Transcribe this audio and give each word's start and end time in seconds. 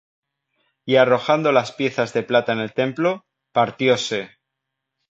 Y 0.83 0.95
arrojando 0.95 1.51
las 1.51 1.73
piezas 1.73 2.11
de 2.11 2.23
plata 2.23 2.53
en 2.53 2.59
el 2.59 2.73
templo, 2.73 3.27
partióse; 3.51 4.31